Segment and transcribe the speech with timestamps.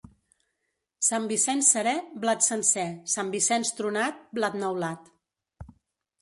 [1.07, 1.93] Sant Vicenç serè,
[2.23, 5.13] blat sencer; Sant Vicenç tronat, blat neulat.